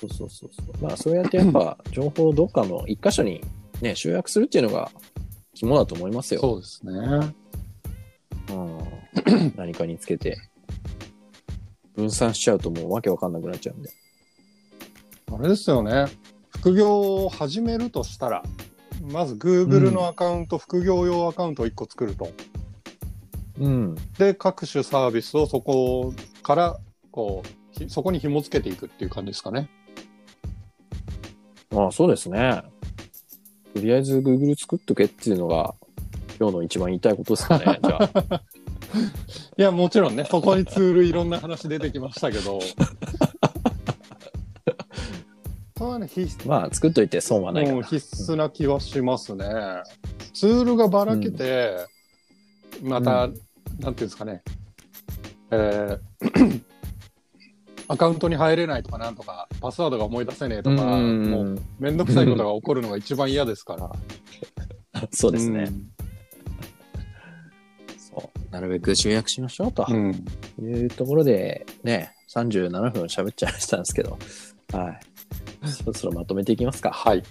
[0.00, 0.82] そうそうそうそう。
[0.82, 3.40] まあそうやってやっぱ情報をどっかの一箇所に
[3.80, 4.90] ね、集約するっていうのが
[5.54, 6.40] 肝だと思いますよ。
[6.40, 7.34] そうですね。
[8.50, 10.36] うん、何かにつけて。
[11.94, 13.90] 分散しちゃうともうわけわかんなくなっちゃうんで。
[15.32, 16.06] あれですよね。
[16.48, 18.42] 副業を始めるとしたら、
[19.10, 22.30] まず Google のアカウント、副業用アカウントを1個作ると。
[23.60, 23.94] うん。
[24.18, 26.78] で、各種サービスをそこから、
[27.10, 29.68] こう、ひそこに紐付けていくっていう感じですかね。
[31.70, 32.62] まあそうですね。
[33.74, 35.74] とりあえず Google 作っとけっていうのが
[36.38, 37.80] 今日の一番言いたいことですかね。
[37.82, 38.42] じゃあ。
[39.58, 42.60] いや、もちろんね、そこにツールいろんな話出てきましたけど。
[45.76, 47.88] そうはね、必須まあ作っといて損はないかもうら。
[47.88, 49.44] 必須な気はしますね。
[50.32, 51.86] ツールがばらけて、
[52.82, 53.34] また、う
[53.80, 54.42] なんていうんですかね、
[55.50, 56.62] えー
[57.86, 63.90] アカウントに入れないとかなんとか、パスワードが思い出せねえとか、うんもうめんどくさいことが起こるのが一番嫌ですから。
[65.10, 65.90] そうですね、うん
[67.98, 68.52] そう。
[68.52, 70.24] なるべく集約しましょうとうん。
[70.62, 74.18] いうところで、ね、37分喋っちゃいましたんですけど、
[74.72, 75.00] はい。
[75.68, 76.90] そろそろまとめていきますか。
[76.90, 77.22] はい。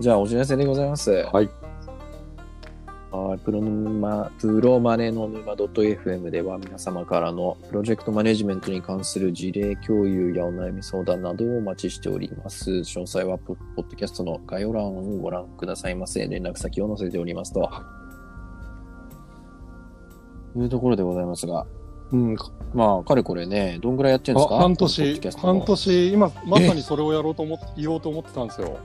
[0.00, 1.10] じゃあお知らせでございます。
[1.32, 1.61] はい。
[3.42, 12.70] はいプロ沼プロマネの沼 .fm では皆様からのプロジェクトマネジメントに関する事例共有やお悩み相談などをお待ちしております。
[12.70, 16.26] 詳細はポポッドキャストの概要欄をご覧くださいませ。
[16.28, 17.68] 連絡先を載せておりますと。
[20.56, 21.66] いうところでございますが、
[22.12, 22.36] うん、
[22.74, 24.56] まあ、かれこれね、どんぐらいやってるんですか？
[24.56, 28.78] あ半年半年、今、まさにそれをやろうと思って、言おうと思ってたんですよ。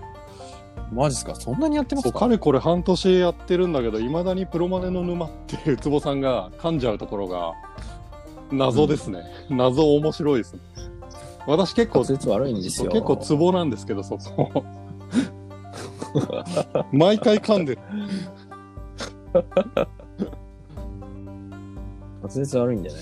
[0.91, 1.35] マジですか？
[1.35, 2.19] そんなにやってますか？
[2.19, 7.53] かれこれ半年やってるんだけど、いまだにプロマネの沼っていう坪さんが噛んじゃうところが、
[8.51, 9.23] 謎ですね。
[9.49, 10.61] 謎面白いですね。
[11.45, 12.91] 私結構、滑舌悪いんですよ。
[12.91, 14.63] 結構ツボなんですけど、そこ。
[16.91, 17.81] 毎回噛んでる。
[22.21, 22.95] 滑舌悪いんでね。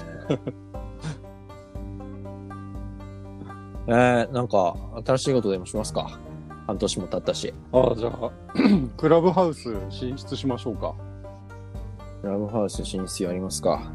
[3.87, 6.19] えー、なんか、新しいことでもしますか？
[6.67, 7.53] 半年も経ったし。
[7.71, 8.31] ああ、じゃあ、
[8.97, 10.95] クラブハウス進出しましょうか。
[12.21, 13.91] クラブハウス進出やりますか？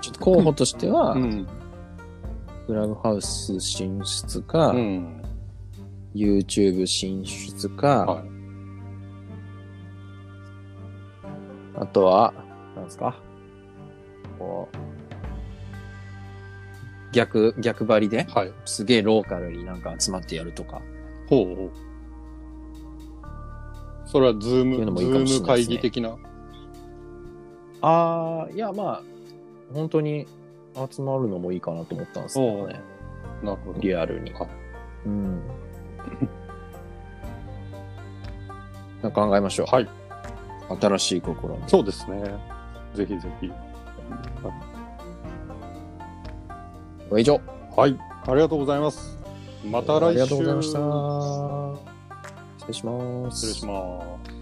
[0.00, 1.46] ちょっと候補としては、うん。
[2.66, 5.22] クラブハウス進出か、うん。
[6.14, 8.24] YouTube 進出か、はい。
[11.76, 12.32] あとは、
[12.76, 13.16] なんですか？
[14.38, 14.76] こう、
[17.12, 18.52] 逆、逆張りで、はい。
[18.64, 20.80] すげえローカルになんか集まってやるとか。
[21.28, 21.70] ほうほう。
[24.14, 26.16] それはズーム、いうのもいいズかもしーム会れないですね議的な？
[27.82, 29.02] ああ、いや、まあ、
[29.74, 30.28] 本当に
[30.88, 32.80] 集まるのもいいかなと思ったんですけどね。
[33.42, 33.80] なるほど。
[33.80, 34.48] リアルにはい。
[35.06, 35.42] うん。
[39.02, 39.66] なんか考えましょう。
[39.66, 39.88] はい。
[40.80, 41.34] 新しい試み。
[41.66, 42.22] そうですね。
[42.94, 43.50] ぜひぜひ。
[47.18, 47.40] 以上。
[47.76, 47.98] はい。
[48.28, 49.18] ありがとうございます。
[49.68, 50.06] また来週。
[50.06, 51.93] ありがとうございました。
[52.64, 53.36] 失礼します。
[53.40, 54.33] 失礼します。